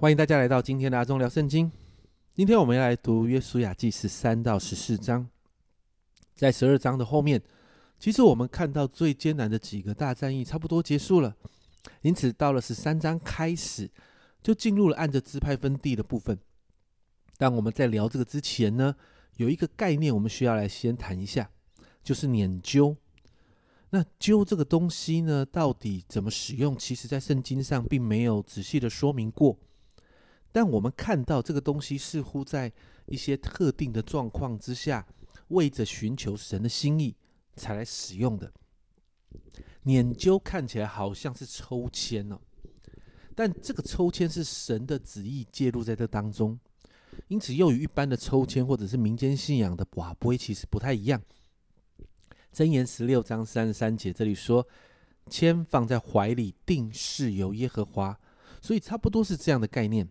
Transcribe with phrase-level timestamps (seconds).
[0.00, 1.70] 欢迎大家来到今天的阿忠聊圣经。
[2.32, 5.28] 今天我们要来读约书亚记十三到十四章。
[6.34, 7.42] 在十二章的后面，
[7.98, 11.36] 其实我们看到最艰难的几个大战役差不多结束了，
[12.00, 13.90] 因此到了十三章开始，
[14.42, 16.38] 就进入了按着支派分地的部分。
[17.36, 18.96] 但我们在聊这个之前呢，
[19.36, 21.50] 有一个概念我们需要来先谈一下，
[22.02, 22.96] 就是撵揪。
[23.90, 26.74] 那揪这个东西呢，到底怎么使用？
[26.78, 29.58] 其实在圣经上并没有仔细的说明过。
[30.52, 32.72] 但我们看到这个东西似乎在
[33.06, 35.06] 一些特定的状况之下，
[35.48, 37.14] 为着寻求神的心意
[37.56, 38.52] 才来使用的。
[39.84, 42.38] 捻究看起来好像是抽签哦，
[43.34, 46.58] 但这个抽签是神的旨意介入在这当中，
[47.28, 51.22] 因此又与一般的抽签或者是民间信仰的瓦杯其实不太一样。
[52.52, 54.66] 箴言十六章三十三节这里说
[55.30, 58.18] ：“签放在怀里，定是由耶和华。”
[58.60, 60.06] 所以差不多是这样的概念。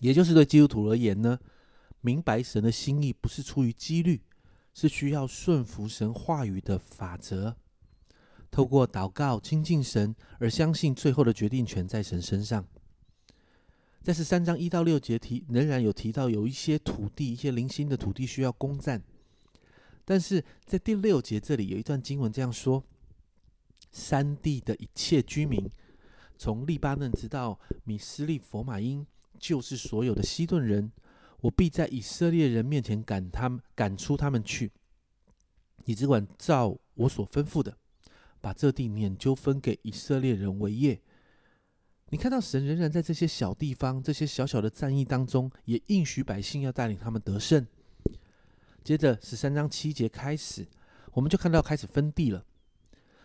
[0.00, 1.38] 也就是对基督徒而言呢，
[2.00, 4.22] 明白神的心意不是出于几率，
[4.72, 7.56] 是需要顺服神话语的法则，
[8.50, 12.64] 透过祷告亲近神，而相信最后的决定权在神身上。
[14.00, 19.02] 在十三章一到六节提仍然有提到有一些土地，一些零星的土地需要攻占，
[20.04, 22.84] 但是在第六节这里有一段经文这样说：
[23.90, 25.68] 山地的一切居民，
[26.38, 29.04] 从利巴嫩直到米斯利佛马因。
[29.38, 30.90] 就是所有的西顿人，
[31.40, 34.72] 我必在以色列人面前赶他们，赶出他们去。
[35.84, 37.76] 你只管照我所吩咐的，
[38.40, 41.00] 把这地撵就分给以色列人为业。
[42.10, 47.66] 你看到神仍然在这些小地方、这些小小的战役当中，也应许百姓要带领他们得胜。
[48.82, 50.66] 接着十三章七节开始，
[51.12, 52.44] 我们就看到开始分地了。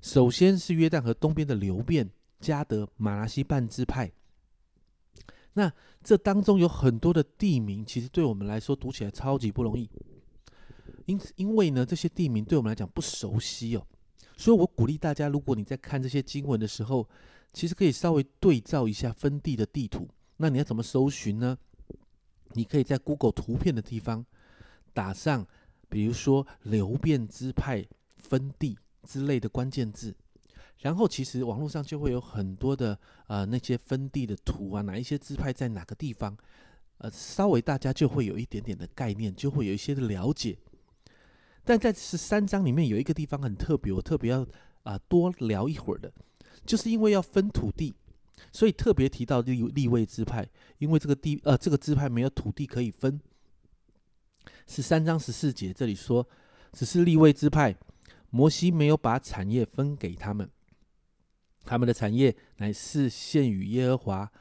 [0.00, 4.12] 首先是约旦河东边的流变、加德、马拉西半支派。
[5.58, 5.72] 那
[6.04, 9.90] 这当中有很多的地名，其实对我们来说读起来超级不容易。
[11.06, 13.84] 因此，因为呢这些地名对我们来讲不熟悉哦，
[14.36, 17.08] 所以我鼓励大家，如果你在看这些经文的时候，
[17.52, 20.08] 其实可以稍微对照一下分地的地图。
[20.36, 21.58] 那你要怎么搜寻呢？
[22.52, 24.24] 你可以在 Google 图片的地方
[24.94, 25.44] 打上，
[25.88, 27.84] 比如说流变支派
[28.16, 30.14] 分地之类的关键字。
[30.80, 36.36] 然后其实网络上就会有很多的呃那些分地的图啊，哪一些支派在哪个地方，
[36.98, 40.56] 呃，稍微大家就会有一点点的概念，就会有一些的了解。
[41.64, 44.46] 但在十三章里面有一个地方很特别，我特别要
[44.84, 46.12] 啊多聊一会儿的，
[46.64, 47.94] 就是因为要分土地，
[48.52, 53.20] 所以特别提到立立位支派，因为这个地呃这个支派没有土地可以分。
[54.66, 56.26] 十三章十四节这里说，
[56.72, 57.76] 只是立位支派，
[58.30, 60.48] 摩西没有把产业分给他们。
[61.68, 64.32] 他们的产业乃是献与耶和华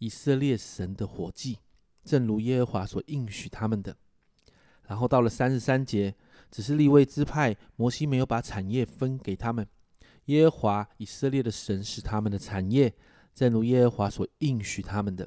[0.00, 1.60] 以色列神的火祭，
[2.04, 3.96] 正如耶和华所应许他们的。
[4.86, 6.14] 然后到了三十三节，
[6.50, 9.66] 只是立位支派，摩西没有把产业分给他们。
[10.26, 12.94] 耶和华以色列的神是他们的产业，
[13.34, 15.26] 正如耶和华所应许他们的。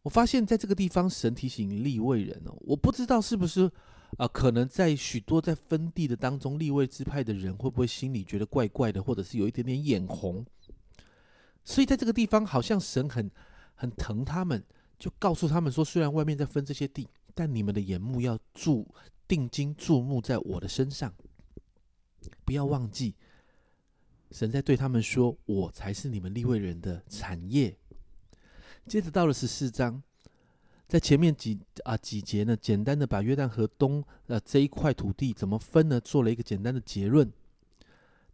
[0.00, 3.70] 我发现在这个地方，神提醒立位人哦，我不知道是不是。
[4.18, 10.44] 啊，可能在许多在分地的当中，立位支派的人会不会心里觉得怪怪的，或者是有一点点眼红？
[11.64, 13.30] 所以在这个地方，好像神很
[13.74, 14.62] 很疼他们，
[14.98, 18.86] 就告诉他们说：虽然外面在分这些地，但你们的眼目要注
[19.26, 21.14] 定睛注目在我的身上，
[22.44, 23.14] 不要忘记，
[24.32, 27.78] 神在对他们说：我才是你们立位人的产业。
[28.86, 30.02] 接着到了十四章。
[30.90, 37.32] 在前面几啊几节呢，简单的把约旦河东呃这一块土地怎么分呢，做了一个简单的结论。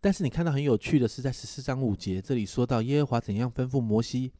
[0.01, 4.33] 但是你看到很有趣的是，在十四章五节这里说到耶和华怎样吩咐摩西，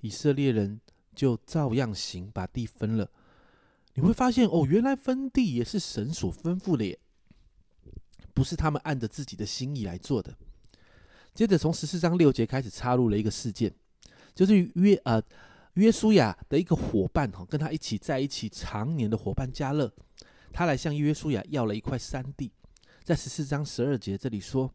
[0.00, 0.80] 以色列人
[1.14, 3.08] 就照样行，把地分了。
[3.94, 6.98] 你会发现哦，原来分地也是神所吩咐的耶，
[8.34, 10.34] 不是他们按着自己的心意来做的。
[11.32, 13.72] 接着从十四章六节开始插入了一个事件，
[14.34, 15.22] 就是约啊。
[15.74, 19.92] 约书亚的一个伙伴哈，跟他一起在一起常年的伙伴加勒，
[20.52, 22.50] 他来向约书亚要了一块山地，
[23.04, 24.72] 在十四章十二节这里说：“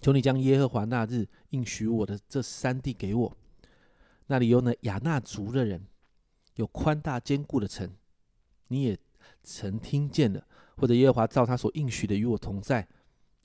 [0.00, 3.36] 求你将耶和华那日应许我的这山地给我，
[4.26, 5.86] 那里有那亚纳族的人，
[6.54, 7.94] 有宽大坚固的城，
[8.68, 8.98] 你也
[9.42, 12.88] 曾听见了，或者耶和华照他所应许的与我同在，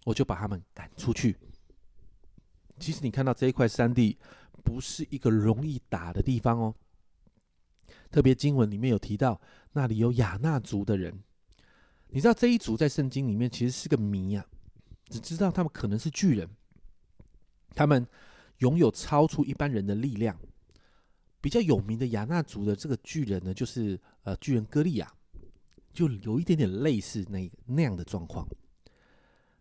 [0.05, 1.35] 我就把他们赶出去。”
[2.79, 4.17] 其实你看到这一块山地。
[4.65, 6.75] 不是一个容易打的地方哦。
[8.11, 9.39] 特别经文里面有提到，
[9.73, 11.17] 那里有亚纳族的人。
[12.09, 14.45] 你知道这一族在圣经里面其实是个谜呀，
[15.09, 16.49] 只知道他们可能是巨人，
[17.75, 18.07] 他们
[18.59, 20.39] 拥有超出一般人的力量，
[21.41, 25.13] 比较有名的亚纳族的这个巨人呢，就是呃巨人歌利亚，
[25.91, 28.47] 就有一点点类似那那样的状况。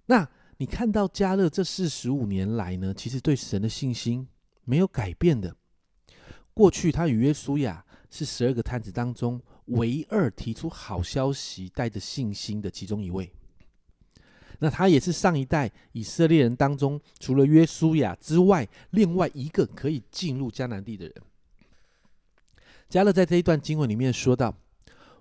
[0.07, 0.29] 那
[0.59, 4.29] 你看到加勒这四十五年来呢，其实对神的信心
[4.65, 5.57] 没有改变的。
[6.53, 13.33] 过去他与约书亚是十二个探子当中唯二提出好消息、带着信心的其中一位。
[14.61, 21.15] 那他也是上一代以色列人当中，除了约书亚之外，另外一个可以进入迦南地的人。
[22.89, 24.55] 加勒在这一段经文里面说到：“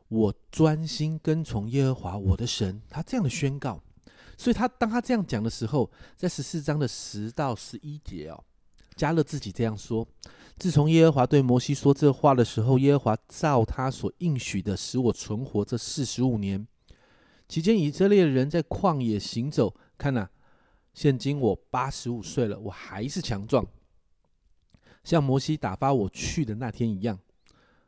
[0.07, 3.81] 我专心跟从耶和华我的神。”他这样的宣告。
[4.38, 8.44] 所以他当他这样讲的时候，在十四章的十到十一节哦，
[8.95, 10.07] 加勒自己这样说：
[10.57, 16.68] 自从耶和华对摩西说这话的时候，耶和华照他所应许的，使我存活这四十五年。
[17.48, 20.30] 期间以色列人在旷野行走，看呐，
[20.94, 23.66] 现今我八十五岁了，我还是强壮，
[25.04, 27.19] 像摩西打发我去的那天一样。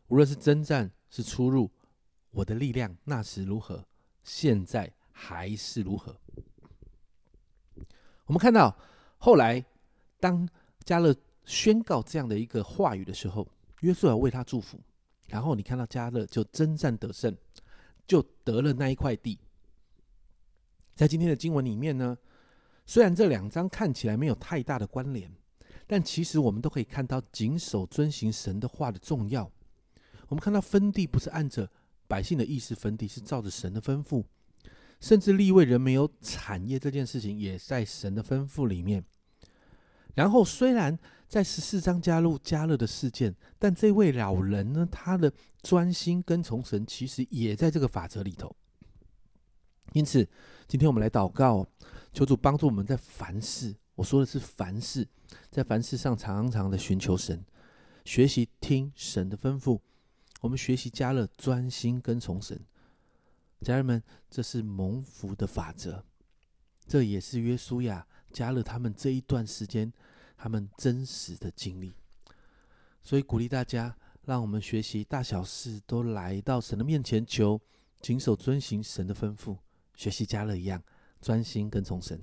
[0.08, 1.72] 无论是征战是出入，
[2.32, 3.86] 我的力量那时如何，
[4.24, 6.16] 现在还是如何。
[8.26, 8.78] 我们看到
[9.18, 9.66] 后来，
[10.20, 10.48] 当
[10.86, 11.14] 加勒
[11.46, 13.48] 宣告这样的一个话语的时候，
[13.82, 14.80] 约书亚为他祝福，
[15.28, 17.36] 然后你看到加勒就征战得胜，
[18.08, 19.40] 就得了那一块地。
[20.94, 22.18] 在今天的经文里面呢，
[22.86, 25.30] 虽然这两章看起来没有太大的关联，
[25.88, 29.52] 但其实我们都可以看到谨守遵行神的话的重要。
[30.28, 31.70] 我们看到分地不是按着
[32.08, 34.24] 百姓的意思分地，是照着神的吩咐。
[35.02, 39.04] 甚至立位人没有产业这件事情，也在神的吩咐里面。
[40.16, 40.98] 然后，虽然
[41.28, 45.32] 在十四章加入加勒的事件，但这位老人呢，他的
[45.62, 48.56] 专心跟从神，其实也在这个法则里头。
[49.94, 50.28] 因此，
[50.68, 51.68] 今天我们来祷告，
[52.12, 55.08] 求主帮助我们在凡事，我说的是凡事，
[55.52, 57.46] 在凡事上常常的寻求神，
[58.04, 59.80] 学习听神的吩咐。
[60.42, 62.60] 我们学习加勒专心跟从神。
[63.62, 66.04] 家人们，这是蒙福的法则，
[66.86, 69.92] 这也是约书亚加了他们这一段时间
[70.36, 71.96] 他们真实的经历。
[73.02, 73.96] 所以鼓励大家，
[74.26, 77.62] 让我们学习大小事都来到神的面前求，
[78.02, 79.58] 谨守遵行神的吩咐，
[79.96, 80.84] 学习加勒一样
[81.22, 82.20] 专心跟从神。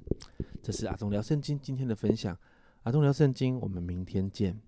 [0.62, 2.36] 这是阿忠聊圣经今天的分享，
[2.82, 4.60] 阿忠聊圣经，我们明天见。